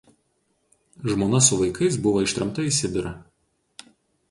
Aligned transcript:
Žmona 1.09 1.41
su 1.49 1.59
vaikais 1.59 1.99
buvo 2.07 2.25
ištremta 2.29 2.67
į 2.71 2.75
Sibirą. 2.81 3.15